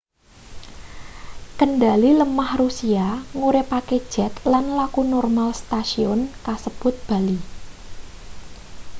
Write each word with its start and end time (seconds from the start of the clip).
kendhali 1.59 2.11
lemah 2.19 2.51
rusia 2.61 3.07
nguripake 3.37 3.97
jet 4.13 4.33
lan 4.51 4.65
laku 4.79 5.01
normal 5.13 5.49
setasiyun 5.59 6.19
kasebut 6.45 6.95
bali 7.07 7.37